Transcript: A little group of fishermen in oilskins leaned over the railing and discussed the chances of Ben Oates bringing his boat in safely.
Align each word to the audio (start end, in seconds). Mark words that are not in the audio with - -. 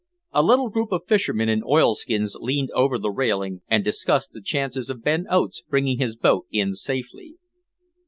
A 0.31 0.41
little 0.41 0.69
group 0.69 0.91
of 0.91 1.03
fishermen 1.07 1.47
in 1.47 1.61
oilskins 1.63 2.35
leaned 2.39 2.71
over 2.71 2.97
the 2.97 3.11
railing 3.11 3.61
and 3.67 3.83
discussed 3.83 4.31
the 4.31 4.41
chances 4.41 4.89
of 4.89 5.03
Ben 5.03 5.27
Oates 5.29 5.61
bringing 5.69 5.99
his 5.99 6.15
boat 6.15 6.47
in 6.49 6.73
safely. 6.73 7.35